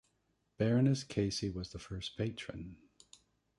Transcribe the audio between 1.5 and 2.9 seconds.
was the first patron.